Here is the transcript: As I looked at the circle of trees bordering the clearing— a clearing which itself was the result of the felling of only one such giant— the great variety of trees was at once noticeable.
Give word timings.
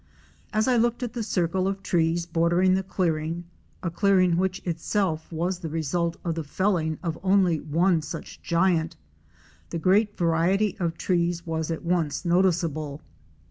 As 0.51 0.67
I 0.67 0.77
looked 0.77 1.03
at 1.03 1.13
the 1.13 1.21
circle 1.21 1.67
of 1.67 1.83
trees 1.83 2.25
bordering 2.25 2.73
the 2.73 2.81
clearing— 2.81 3.43
a 3.83 3.91
clearing 3.91 4.35
which 4.35 4.59
itself 4.65 5.31
was 5.31 5.59
the 5.59 5.69
result 5.69 6.17
of 6.25 6.33
the 6.33 6.43
felling 6.43 6.97
of 7.03 7.19
only 7.21 7.59
one 7.59 8.01
such 8.01 8.41
giant— 8.41 8.95
the 9.69 9.77
great 9.77 10.17
variety 10.17 10.75
of 10.79 10.97
trees 10.97 11.45
was 11.45 11.69
at 11.69 11.85
once 11.85 12.25
noticeable. 12.25 13.03